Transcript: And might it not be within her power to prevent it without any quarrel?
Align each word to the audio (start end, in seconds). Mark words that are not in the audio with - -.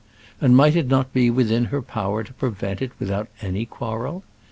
And 0.41 0.55
might 0.57 0.75
it 0.75 0.87
not 0.87 1.13
be 1.13 1.29
within 1.29 1.65
her 1.65 1.83
power 1.83 2.23
to 2.23 2.33
prevent 2.33 2.81
it 2.81 2.91
without 2.99 3.27
any 3.39 3.67
quarrel? 3.67 4.23